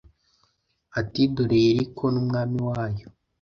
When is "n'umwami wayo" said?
2.13-3.07